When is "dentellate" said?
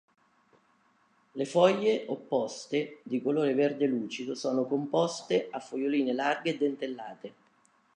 6.57-7.33